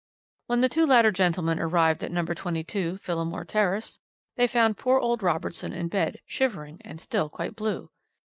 "When 0.47 0.61
the 0.61 0.67
two 0.67 0.87
latter 0.87 1.11
gentlemen 1.11 1.59
arrived 1.59 2.03
at 2.03 2.11
No. 2.11 2.25
22, 2.25 2.97
Phillimore 3.03 3.45
Terrace, 3.45 3.99
they 4.35 4.47
found 4.47 4.79
poor 4.79 4.97
old 4.99 5.21
Robertson 5.21 5.73
in 5.73 5.89
bed, 5.89 6.21
shivering, 6.25 6.81
and 6.83 6.99
still 6.99 7.29
quite 7.29 7.55
blue. 7.55 7.91